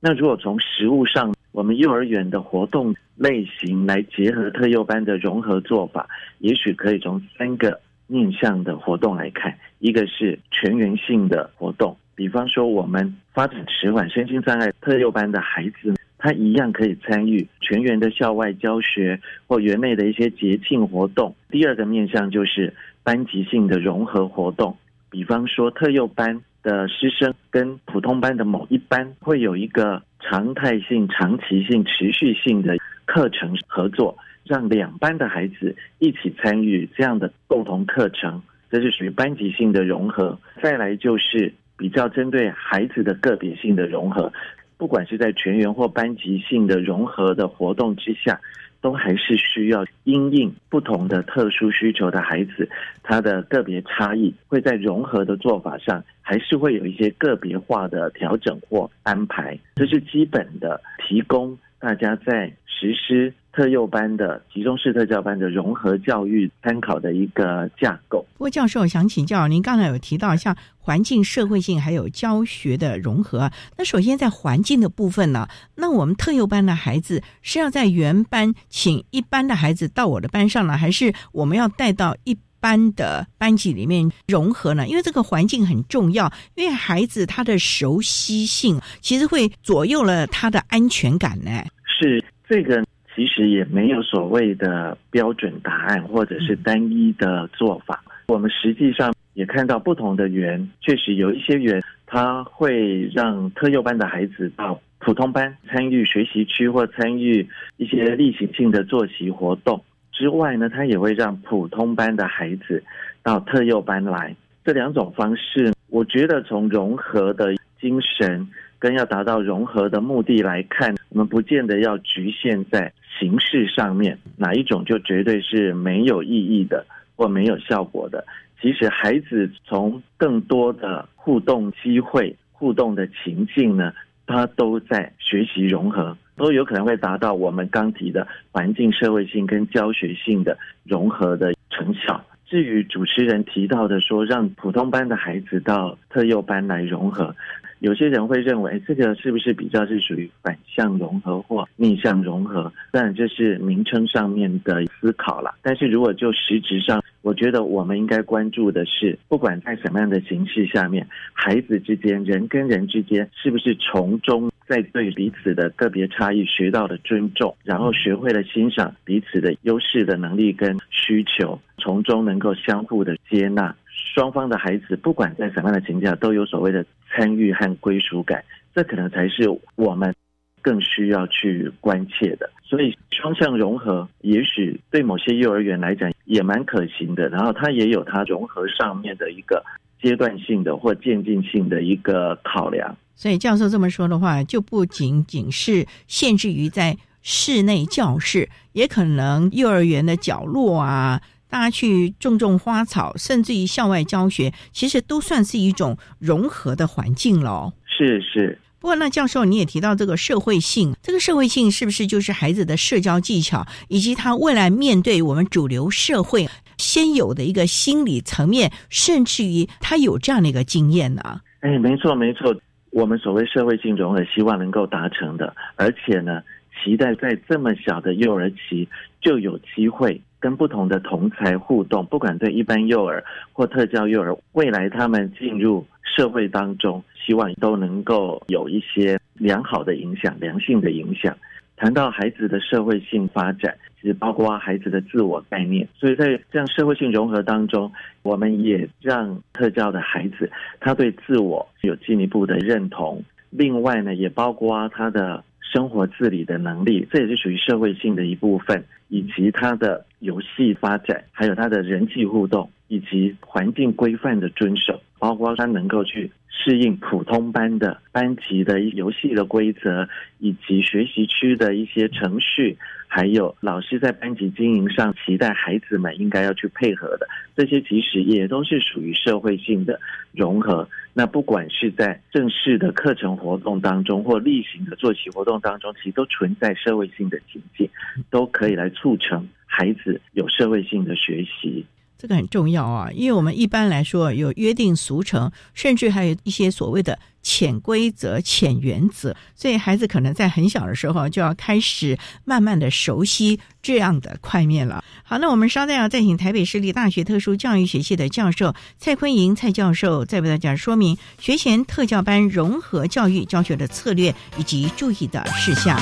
[0.00, 6.06] 那如果从实物上，我们幼儿园的活动类型来结合特幼班的融合做法，
[6.40, 11.96] 也许可以从三个面向的活动来看，一个是全员性的活动。
[12.14, 21.34] 比方说，我们发展迟缓、身心障碍特幼班的孩子，他一样可以参与全员的校外教学或园内的一些节庆活动。
[21.48, 22.70] 第二个面向就是
[23.02, 24.76] 班级性的融合活动，
[25.08, 40.38] 比方说特幼班的师生跟普通班的某一班会有一个常态性、长期性、持续性的课程合作，让两班的孩子一起参与这样的共同课程，这是属于班级性的融合。
[40.62, 41.52] 再来就是。
[41.78, 44.32] 比较针对孩子的个别性的融合，
[44.78, 48.40] 不管是在全员或班级性的融合的活动之下，
[48.86, 52.70] 都还是需要因应不同的特殊需求的孩子，
[53.02, 59.58] 他的个别差异会在融合的做法上，还是会有一些个别化的调整或安排。
[59.74, 63.34] 这是基本的，提供大家在实施。
[63.56, 68.18] 特幼班的集中式特教班的融合教育参考的一个架构。
[68.34, 73.50] 不过，教授想请教您，刚才有提到像环境、社会性还有教学的融合。
[73.78, 84.86] 那首先在环境的部分呢，那我们特幼班的孩子是要在原班请一般的孩子到我的班上呢，还是我们要带到一般的班级里面融合呢？
[84.86, 91.50] 因为这个环境很重要，因为孩子他的熟悉性其实会左右了他的安全感呢。
[91.86, 92.84] 是这个。
[93.16, 98.04] 其实也没有所谓的标准答案，或者是单一的做法。
[98.28, 107.48] 我们实际上也看到不同的园，确实有一些园，他会让特幼班的孩子到普通班参与学习区或参与
[107.78, 112.84] 一些例行性的作息活动之外呢，他也会让普通班的孩子
[113.22, 114.36] 到特幼班来。
[114.62, 118.46] 这两种方式，我觉得从融合的精神
[118.78, 122.92] 跟要达到融合的目的来看，我们不见得要局限在。
[123.18, 126.84] 形式上面哪一种就绝对是没有意义的
[127.16, 128.22] 或没有效果的。
[128.60, 133.90] 其实孩子从更多的互动机会、互动的情境呢，
[134.26, 142.22] 他都在学习融合，都有可能会达到我们刚提的环境、社会性跟教学性的融合的成效。
[142.48, 147.34] 至于主持人提到的说，让普通班的孩子到特幼班来融合。
[147.80, 152.72] 有些人会认为，这个是不是比较是属于反向融合或逆向融合？
[152.90, 155.54] 当然，这是名称上面的思考了。
[155.60, 173.74] 但是如果就实质上，我觉得我们应该关注的是，不管在什么样的形式下面，孩子之间、人跟人之间，是不是从中在对彼此的个别差异学到了尊重，然后学会了欣赏彼此的优势的能力跟需求，从中能够相互的接纳。
[174.14, 180.14] 双方的孩子，不管在什么样的情境下，都有所谓的参与和归属感，这可能才是我们
[180.62, 182.50] 更需要去关切的。
[182.64, 189.62] 所以，双向融合也许对某些幼儿园来讲也蛮可行的，然后它也有它融合上面的一个
[190.02, 192.96] 阶段性的或渐进性的一个考量。
[193.16, 201.20] 所以，教授这么说的话，就不仅仅是限制于在室内教室，也可能幼儿园的角落啊。
[201.48, 207.72] 大家去种种花草，甚至于校外教学，其实都算是一种融合的环境喽。
[207.86, 208.58] 是是。
[208.78, 221.40] 不过，那教授你也提到这个社会性，这个社会性是不是就是孩子的社交技巧，以及他未来面对我们主流社会先有的一个心理层面，甚至于他有这样的一个经验呢？
[221.60, 222.54] 哎，没错没错，
[222.96, 226.42] 我们所谓社会性融合，希望能够达成的，而且呢，
[226.82, 228.88] 期待在这么小的幼儿期
[229.20, 230.18] 就有机会。
[230.38, 233.22] 跟不同的同才互动，不管对一般幼儿
[233.52, 241.36] 或特教幼儿，未来他们进入社会当中，希望都能够有一些良好的影响、良性的影响。
[241.76, 243.76] 谈到孩子的社会性发展，
[244.06, 247.92] 实包括孩子的自我概念，所以在这样社会性融合当中，
[248.22, 250.50] 我们也让特教的孩子
[250.80, 253.22] 他对自我有进一步的认同。
[253.50, 258.84] 另外呢，也包括他的生活自理的能力，这也是属于社会性的一部分。
[259.08, 270.08] 以及他的游戏发展，还有他的人际互动，以及环境规范的遵守，包括他能够去适应普通班的班级的游戏的规则，
[270.40, 272.76] 以及学习区的一些程序，
[273.08, 277.26] 还有老师在班级经营上期待孩子们应该要去配合的
[277.56, 280.00] 这些，其实也都是属于社会性的
[280.32, 280.88] 融合。
[281.14, 287.88] 那不管是在正式的课程活动当中，或例行的作息活动当中，其实都存在社会性的情境，
[288.28, 291.86] 都可以来促成孩子有社会性的学习。
[292.18, 305.04] 这个很重要啊，因为我们一般来说有约定俗成，甚至还有一些所谓的潜规则、潜原则，所以孩子可能在很小的时候就要开始慢慢的熟悉这样的块面了。
[305.22, 316.00] 好，那我们稍待要再请台北市立大学特殊教育学系的教授蔡坤莹蔡教授，再为大家说明学前特教班融合教育教学的策略以及注意的事项。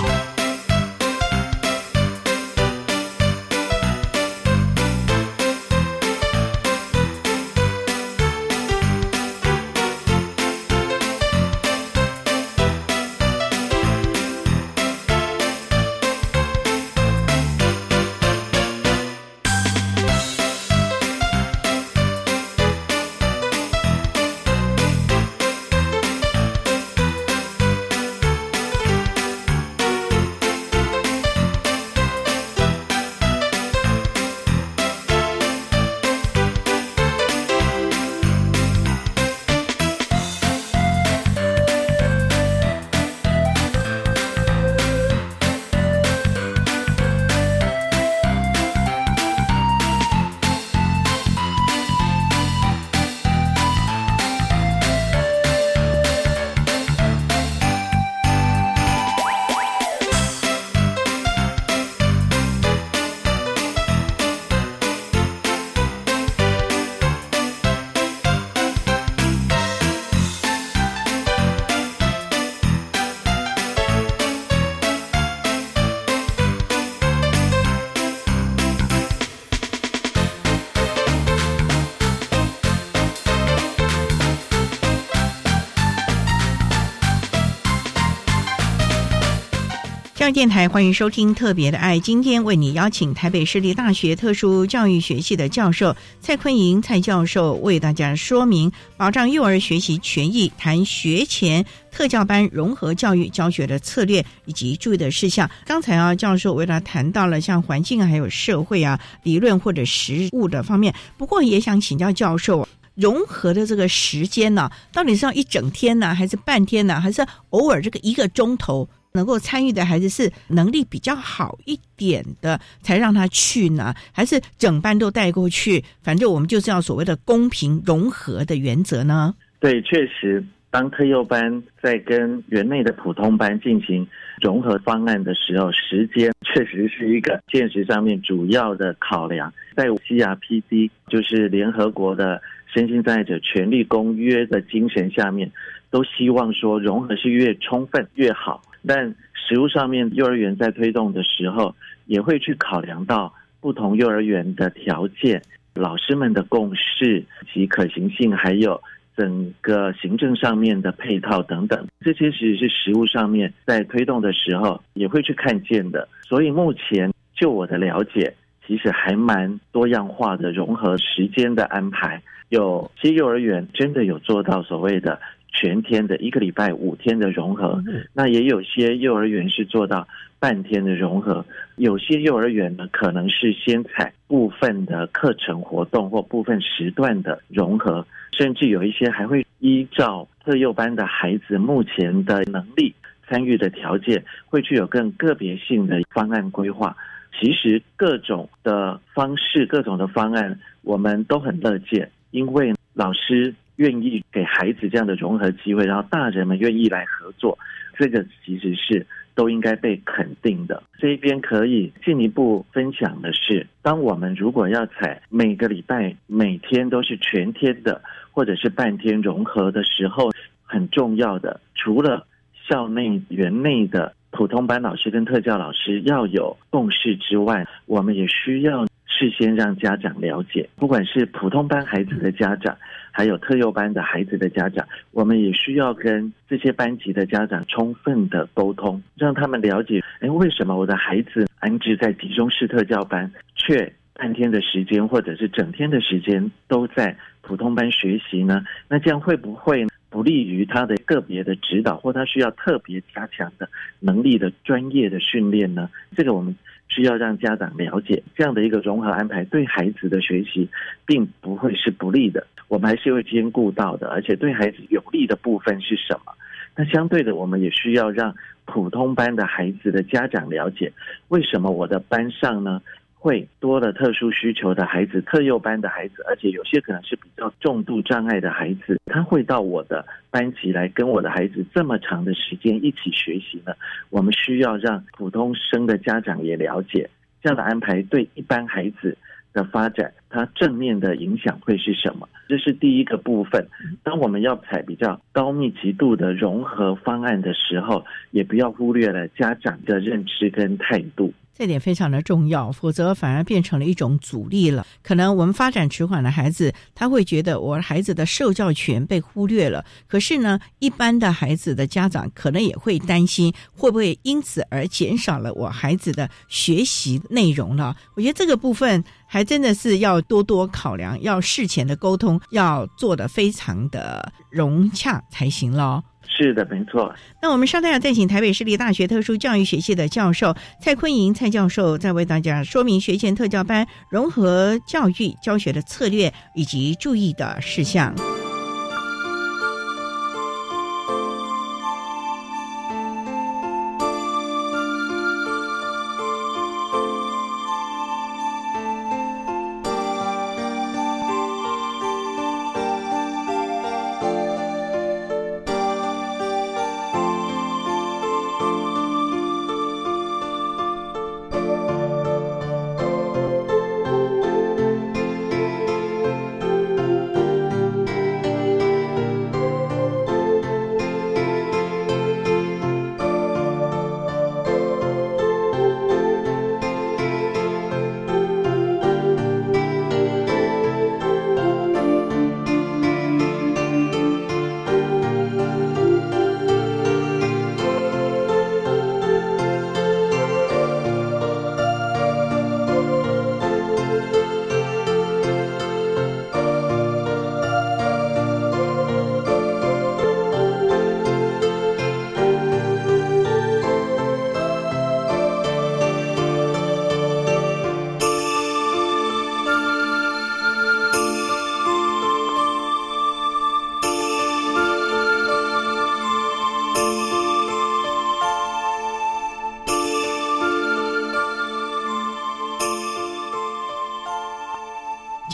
[90.25, 105.51] 教育电台欢迎收听《特别的爱》，今天为你邀请台北市立大学特殊教育学系的教授蔡坤莹蔡教授为大家说明保障幼儿学习权益，谈学前特教班融合教育教学的策略以及注意的事项。
[105.67, 110.95] 刚才啊，教授为他谈到了像环境，还有社会啊理论或者实物的方面。
[111.19, 118.89] 不过也想请教教授，融合的这个时间呢，到底是要一整天呢，还是半天呢，还是偶尔这个一个钟头？
[119.15, 123.95] 能够参与的孩子是能力比较好一点的，才让他去呢？
[124.13, 125.83] 还是整班都带过去？
[126.03, 129.33] 反正我们就是要所谓的公平融合的原则呢？
[129.61, 134.05] 对，确实，当特幼班在跟园内的普通班进行
[134.43, 139.55] 融合方案的时候，时间确实是一个现实上面主要的考量。
[139.77, 145.53] 在 CRPD，就是联合国的身心障碍者权利公约的精神下面，
[145.89, 148.61] 都希望说融合是越充分越好。
[148.87, 151.75] 但实物上面，幼儿园在推动的时候，
[152.07, 155.43] 也会去考量到不同幼儿园的条件、
[155.75, 158.81] 老师们的共识及可行性，还有
[159.17, 166.09] 整个行政上面的配套等等，这些其实是实物上面在推动的时候也会去看见的。
[166.23, 168.35] 所以目前就我的了解，
[168.67, 175.19] 其实还蛮多样化的融合时间的安排，有些幼儿园真的有做到所谓的。
[175.55, 177.83] 全天的一个礼拜五天的融合，
[178.13, 180.07] 那也有些幼儿园是做到
[180.41, 181.47] 半天的融合，
[181.77, 188.05] 有些幼儿园呢可能是先采部分的课程活动或部分时段的融合，
[188.37, 192.93] 甚至有一些还会依照特幼班的孩子目前的能力、
[193.27, 196.97] 参与的条件，会具有更个别性的方案规划。
[197.41, 203.55] 其实各种的方式、各种的方案，我们都很乐见，因为老师。
[203.77, 207.59] 愿意给孩子这样的融合机会，然后大人们愿意来合作，
[207.97, 210.83] 这个其实是都应该被肯定的。
[210.99, 218.01] 这一边可以进一步分享的是，当我们如果要采每个礼拜每天都是全天的，
[218.31, 220.31] 或者是半天融合的时候，
[220.63, 222.27] 很重要的，除了
[222.69, 228.87] 校内园内的普通班老师跟特教老师要有共识之外，我们也需要。
[229.17, 232.77] 事先让家长了解，不管是普通班孩子的家长，
[233.13, 248.65] 还有特幼班的孩子的家长，我们也需要跟这些班级的家长充分的沟通，让他们了解，哎，为什么我的孩子安置在集中式特教班，却半天的时间或者是整天的时间都在普通班学习呢？
[248.89, 253.69] 那这样会不会不利于他的个别的指导，或他需要特别加强的
[254.01, 255.89] 能力的专业的训练呢？
[256.17, 256.57] 这个我们
[256.89, 260.69] 需要让家长了解，这样的一个融合安排对孩子的学习
[261.07, 266.33] 并不会是不利的，我们还是会兼顾到的，而且对孩子有利的部分是什么？
[266.77, 270.93] 那相对的，我们也需要让普通班的孩子的家长了解，
[271.29, 272.83] 为什么我的班上呢？
[273.25, 283.73] 会多了特殊需求的孩子，特幼班的孩子，而且有些可能是比较重度障碍的孩子，他会到我的班级来跟我的孩子这么长的时间一起学习呢？
[284.11, 287.09] 我们需要让普通生的家长也了解
[287.43, 289.17] 这样的安排对一般孩子
[289.55, 292.29] 的发展，它正面的影响会是什么？
[292.47, 293.67] 这是第一个部分。
[294.03, 301.33] 当我们要采比较高密集度的融合方案的时候，也不要忽略了家长的认知跟态度。
[301.57, 304.85] 这点非常的重要，否则反而变成了一种阻力了。
[305.03, 309.85] 可能我们发展迟缓的孩子，他会觉得我孩子的受教权被忽略了。
[310.09, 317.97] 可是呢，一般的孩子的家长可能也会担心，会不会因此而减少了我孩子的学习内容了？
[318.17, 326.03] 我觉得这个部分还真的是要多多考量，要事前的沟通要做的非常的融洽才行了。
[326.29, 327.15] 是的，没错。
[327.41, 338.15] 那我们稍待要再请台北市立大学特殊教育学系的教授蔡坤莹蔡教授，再为大家说明学前特教班融合教育教学的策略以及注意的事项。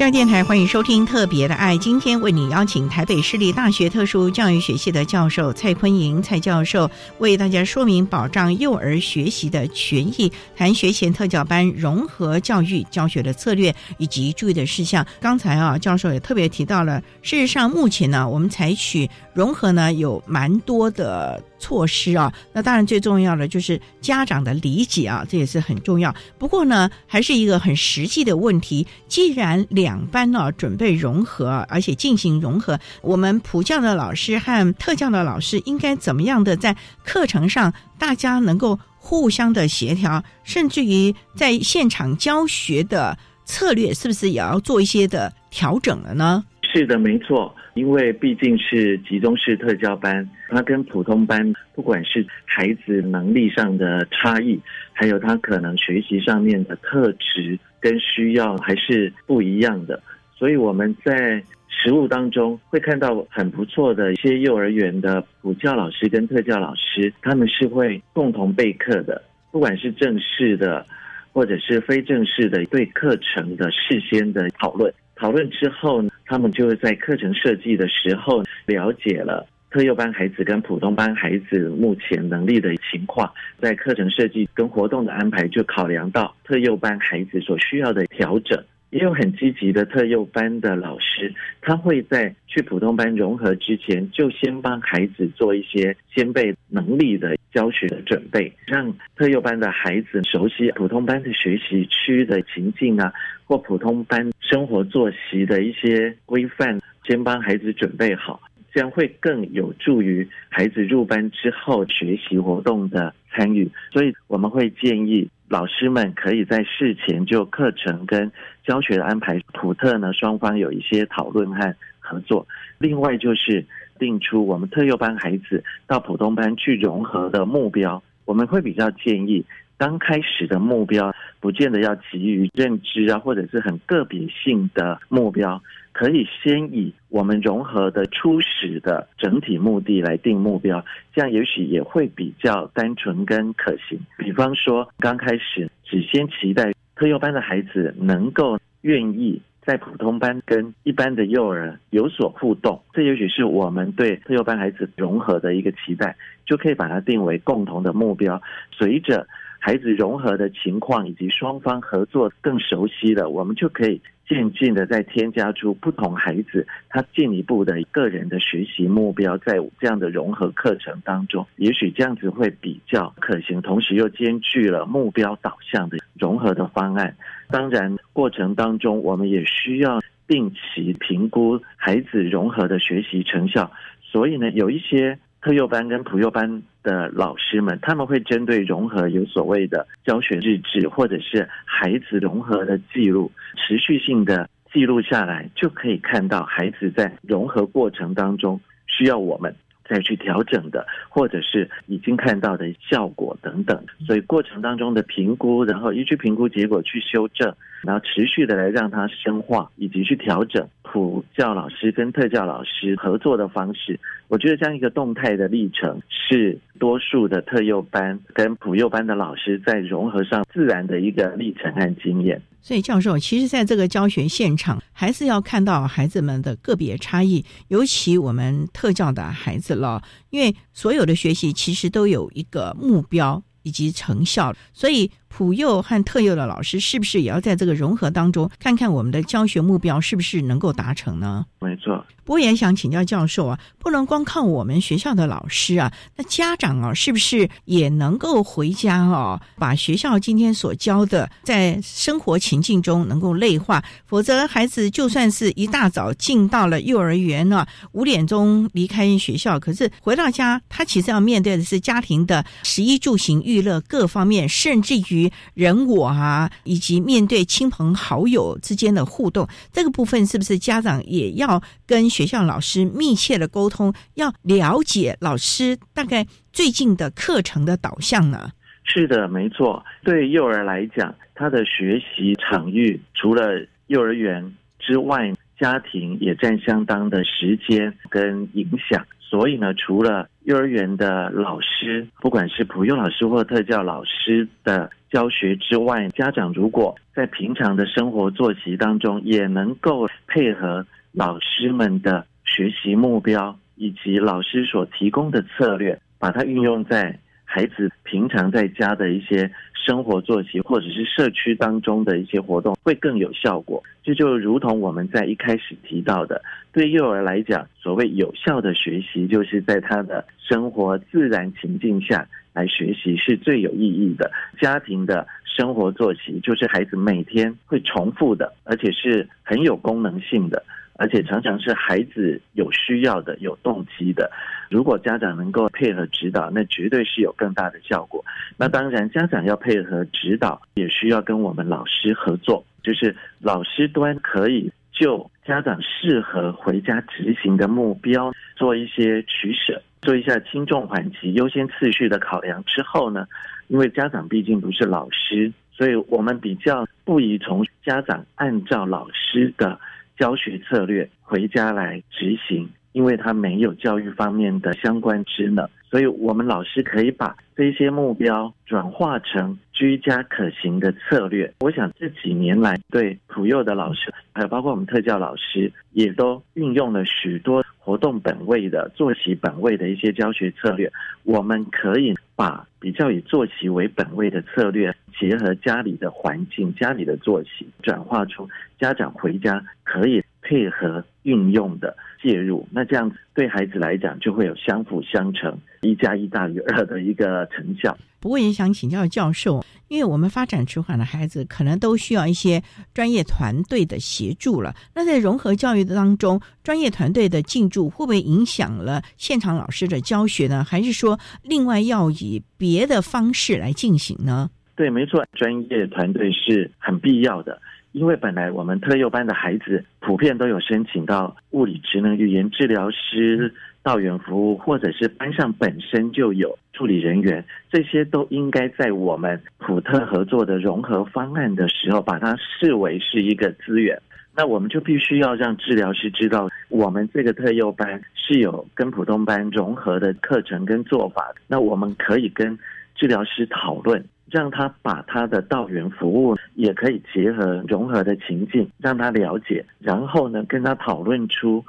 [0.08, 15.06] 电台欢迎收听《特别的爱》，今天为你邀请台北市立大学特殊教育学系的教授蔡坤莹蔡教授，为大家说明保障幼儿学习的权益，谈学前特教班融合教育教学的策略以及注意的事项。
[15.20, 21.42] 刚才啊，教授也特别提到了，事实上目前呢，我们采取融合呢有蛮多的。
[21.62, 26.14] 措施啊，那当然最重要的就是家长的理解啊，这也是很重要。
[26.38, 28.86] 不过呢，还是一个很实际的问题。
[29.08, 46.44] 既然两两班呢准备融合，而且进行融合，我们普教的老师和特教的老师应该怎么样的在课程上，大家能够互相的协调，甚至于在现场教学的策略，是不是也要做一些的调整了呢？
[46.72, 47.52] 是的，没错。
[47.74, 54.60] 因为毕竟是集中式特教班，它跟普通班不管是孩子能力上的差异，
[54.92, 60.02] 还有他可能学习上面的特质跟需要还是不一样的，
[60.36, 70.84] 所以我们在实务当中会看到很不错的一些幼儿园的补教老师跟特教老师，他们是会共同备课的，不管是正式的
[71.32, 74.92] 或者是非正式的对课程的事先的讨论。
[75.14, 88.60] 讨论之后呢，他们就会在课程设计的时候了解了特幼班孩子跟普通班孩子目前能力的情况，在课程设计跟活动的安排就考量到特幼班孩子所需要的调整。
[88.90, 103.12] 也有很积极的特幼班的老师，他会在去普通班融合之前，就先帮孩子做一些先备能力的教学的准备，让特幼班的孩子熟悉普通班的学习区的情境啊，
[103.44, 108.40] 或普通班生活作息的一些规范，先帮孩子准备好。
[108.72, 113.70] 这样会更有助于孩子入班之后学习活动的参与。
[113.92, 118.30] 所以我们会建议老师们可以在事前就课程跟
[118.64, 122.46] 教学的安排，普特呢双方有一些讨论和合作。
[122.78, 123.64] 另外就是
[123.98, 129.44] 定出我们特幼班孩子到普通班去融合的目标，我们会比较建议。
[129.76, 131.10] 刚开始的目标
[131.40, 135.62] 不见得要急于认知啊，或者是很个别性的目标，
[136.00, 140.82] 可以先以我们融合的初始的整体目的来定目标，
[141.12, 144.00] 这样也许也会比较单纯跟可行。
[144.16, 158.40] 比方说，刚开始只先期待特幼班的孩子能够愿意在普通班跟一般的幼儿有所互动，这也许是我们对特幼班孩子融合的一个期待，就可以把它定为共同的目标。
[158.72, 159.26] 随着
[159.58, 164.00] 孩子融合的情况以及双方合作更熟悉了，我们就可以
[164.30, 177.16] 渐进的再添加出不同孩子他进一步的个人的学习目标，在这样的融合课程当中，也许这样子会比较可行，同时又兼具了目标导向的融合的方案。
[177.48, 183.68] 当然，过程当中我们也需要定期评估孩子融合的学习成效，
[184.00, 185.18] 所以呢，有一些。
[185.42, 199.54] 特幼班跟普幼班的老师们，他们会针对融合有所谓的教学日志，或者是孩子融合的记录，持续性的记录下来，就可以看到孩子在融合过程当中需要我们
[199.88, 203.82] 再去调整的，或者是已经看到的效果等等。
[204.06, 207.52] 所以过程当中的评估，然后依据评估结果去修正，
[207.82, 213.98] 然后持续的来让它深化，以及去调整普教老师跟特教老师合作的方式。
[214.28, 222.40] 我觉得这样一个动态的历程，是多数的特幼班跟普幼班的老师在融合上自然的一个历程和经验。
[222.62, 235.10] 所以，教授，其实在这个教学现场，还是要看到孩子们的个别差异，尤其我们特教的孩子了，因为所有的学习其实都有一个目标以及成效，所以。
[235.30, 241.46] 普幼和特幼的老师是不是也要在这个融合当中，看看我们的教学目标是不是能够达成呢？
[241.60, 242.04] 没错。
[242.24, 253.82] 不过也想请教教授啊，不能光靠我们学校的老师啊，那家长啊，是不是也能够回家哦，把学校今天所教的在生活情境中能够内化？
[254.06, 265.19] 否则孩子就算是一大早进到了幼儿园呢，五点钟离开学校，可是回到家，他其实要面对的是家庭的食衣住行娱乐各方面，甚至于。
[265.54, 278.52] 人我啊，以及面对亲朋好友之间的互动，这个部分是不是家长也要跟学校老师密切的沟通，要了解老师大概最近的课程的导向呢？
[278.84, 279.84] 是的，没错。
[280.04, 289.04] 对幼儿来讲，他的学习场域除了幼儿园之外，家庭也占相当的时间跟影响。
[289.30, 307.16] 所以呢，除了幼儿园的老师，不管是普幼老师或特教老师的教学之外，家长如果在平常的生活作息当中，也能够配合老师们的学习目标以及老师所提供的策略，把它运用在。
[307.52, 313.82] 孩子平常在家的一些生活作息，或者是社区当中的一些活动，会更有效果。
[314.04, 316.40] 这就如同我们在一开始提到的，
[316.72, 324.30] 对幼儿来讲，所谓有效的学习，就是在他的生活自然情境下来学习是最有意义的。
[324.60, 330.62] 家庭的生活作息，就是孩子每天会重复的，而且是很有功能性的。
[331.00, 334.30] 而且常常是孩子有需要的、有动机的。
[334.68, 338.22] 如果家长能够配合指导，那绝对是有更大的效果。
[338.58, 353.26] 那当然，家长要配合指导，也需要跟我们老师合作，就是老师端可以就家长适合回家执行的目标做一些取舍，做一下轻重缓急、优先次序的考量之后呢，
[353.68, 359.80] 因为家长毕竟不是老师，所以我们比较不宜从家长按照老师的。
[360.20, 371.50] 教学策略回家来执行，因为他没有教育方面的相关职能，所以我们老师可以把这些目标转化成居家可行的策略。
[371.60, 380.92] 我想这几年来，对普幼的老师，还有包括我们特教老师，也都运用了许多活动本位的、作息本位的一些教学策略。
[381.22, 384.94] 我们可以把比较以作息为本位的策略。
[385.18, 397.96] 结合家里的环境、家里的作息，转化出家长回家可以配合运用的介入，那这样子对孩子来讲就会有相辅相成、一加一大于二的一个成效。
[398.20, 402.62] 不过也想请教教授，因为我们发展迟缓的孩子可能都需要一些
[402.92, 404.74] 专业团队的协助了。
[404.94, 410.62] 那在融合教育当中，专业团队的进驻会不会影响了现场老师的教学呢？
[410.62, 414.50] 还是说另外要以别的方式来进行呢？
[414.76, 417.60] 对，没错，专业团队是很必要的。
[417.92, 423.52] 因为本来我们特幼班的孩子普遍都有申请到物理职能语言治疗师、
[423.82, 434.00] 道员服务，或者是班上本身就有助理人员，这些都应该在我们普特合作的融合方案的时候，把它视为是一个资源。
[434.36, 442.58] 那我们就必须要让治疗师知道，我们这个特幼班是有跟普通班融合的课程跟做法，那我们可以跟
[442.94, 444.04] 治疗师讨论。
[444.30, 451.64] 让他把他的道员服务也可以结合融合的情境，让他了解，然后呢跟他讨论出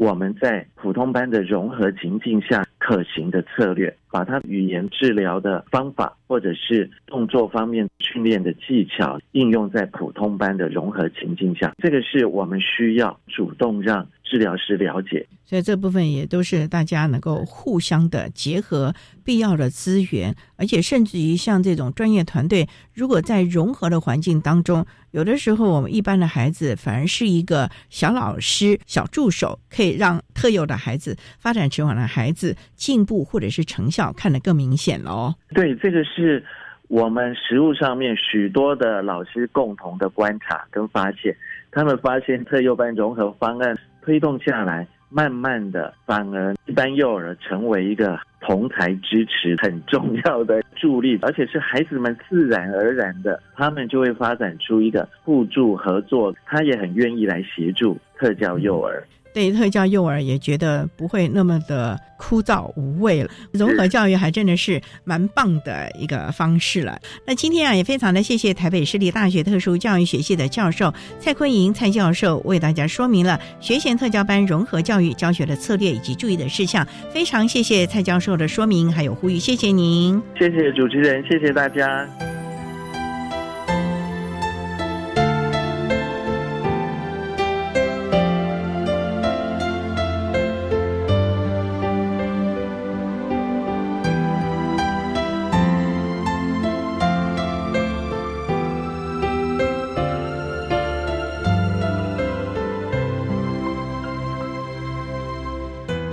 [0.00, 14.08] 我们在普通班的融合情境下可行的策略，把他语言治疗的方法或者是动作方面训练的技巧应用在普通班的融合情境下，这个是我们需要主动让。
[14.30, 35.34] 治疗师了解，所以这部分也都是大家能够互相的结合必要的资源，而且甚至于像这种专业团队，如果在融合的环境当中，有的时候我们一般的孩子反而是一个小老师、小助手，可以让特有的孩子、发展迟缓的孩子进步或者是成效看得更明显哦。
[35.48, 36.44] 对，这个是
[36.86, 41.36] 我们实务上面许多的老师共同的观察跟发现，
[41.72, 43.76] 他们发现特幼班融合方案。
[44.02, 59.02] 推动下来，慢慢的，反而一般幼儿成为一个同台支持很重要的助力，而且是孩子们自然而然的，他们就会发展出一个互助合作，他也很愿意来协助特教幼儿。
[59.32, 66.98] 对特教幼儿也觉得不会那么的枯燥无味了，融合教育还真的是蛮棒的一个方式了。
[67.26, 76.86] 那今天啊，也非常的谢谢台北市立大学特殊教育学系的教授蔡坤莹蔡教授为大家说明了学前特教班融合教育教学的策略以及注意的事项。
[77.12, 82.29] 非常谢谢蔡教授的说明还有呼吁，谢谢您，谢谢主持人，谢谢大家。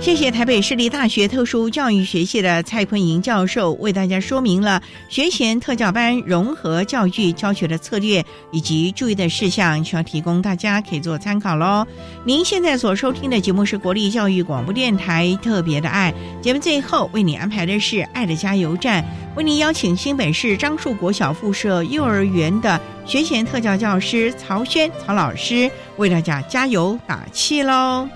[0.08, 11.86] 谢谢台北市立大学特殊教育学系的蔡坤莹教授为大家说明了学前特教班融合教育教学的策略以及注意的事项，需要提供大家可以做参考喽。
[12.24, 19.04] 您现在所收听的节目是国立教育广播电台特别的爱节目，最后为你安排的是爱的加油站，
[19.36, 28.08] 为您邀请新北市樟树国小附设幼儿园的学前特教教师曹轩曹老师为大家加油打气喽。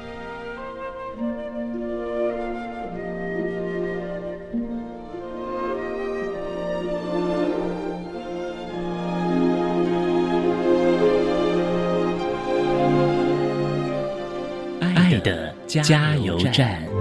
[15.81, 16.91] 加油站。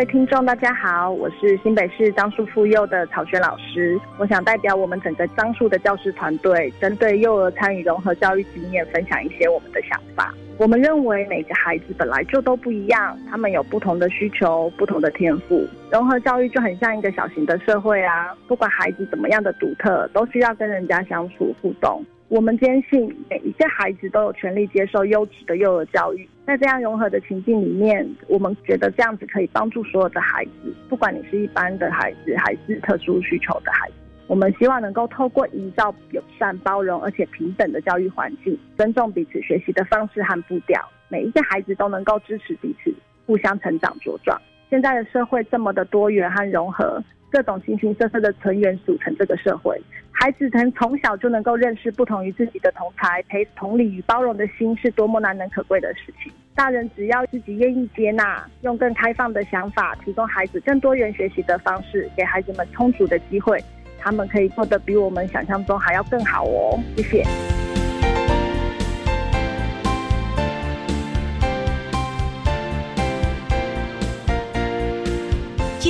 [0.00, 4.00] 位听众，大家好，我是新北市樟树妇幼的曹轩老师。
[4.16, 10.34] 我想代表我们整个樟树的教师团队，针对幼儿参与融合教育经验，分享一些我们的想法。
[10.56, 15.68] 我们认为每个孩子本来就都不一样，他们有不同的需求、不同的天赋。
[15.92, 22.02] 融合教育就很像一个小型的社会啊，不管孩子怎么样的独特，都需要跟人家相处互动。
[22.30, 26.28] 我们坚信每一个孩子都有权利接受优质的幼儿教育。
[26.46, 33.94] 在这样融合的情境里面，我们觉得这样子可以帮助所有的孩子，不管你是一般的孩子还是特殊需求的孩子。
[34.28, 42.94] 我们希望能够透过营造友善、包容而且平等的教育环境，尊重彼此学习的方式和步调，每一个孩子都能够支持彼此，
[43.26, 44.40] 互相成长茁壮。
[44.70, 56.32] 现在的社会这么的多元和融合，各种形形色色的成员组成这个社会，孩子能从小就能够认识不同于自己的同才，培同理与包容的心，是多么难能可贵的事情。
[56.54, 63.58] 大人只要自己愿意接纳，用更开放的想法，提供孩子更多元学习的方式，给孩子们充足的机会。
[63.98, 67.59] 他们可以做得比我们想象中还要更好哦，谢谢。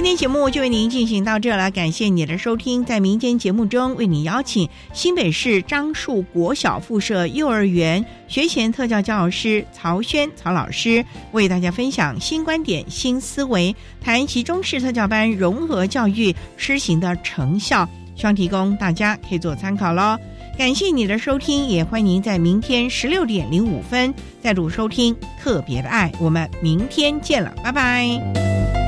[0.01, 2.82] 今天节目就为您进行到这了，感谢你的收听。
[2.82, 17.86] 在民间节目中，为你邀请新北市樟树国小附设幼儿园学前特教教师曹轩曹老师，为大家分享新观点、新思维，谈其中式特教班融合教育施行的成效，
[18.16, 20.16] 希望提供大家可以做参考喽。
[20.57, 26.11] 感谢你的收听，也欢迎您在明天十六点零五分再度收听特别的爱。
[26.18, 28.80] 我们明天见了，拜拜。